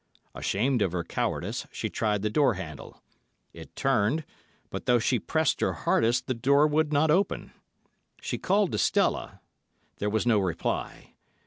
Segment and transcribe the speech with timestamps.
[0.33, 3.03] Ashamed of her cowardice, she tried the door handle.
[3.53, 4.25] It turned,
[4.71, 7.51] but though she pressed her hardest, the door would not open.
[8.19, 9.41] She called to Stella,
[9.99, 11.13] there was no reply.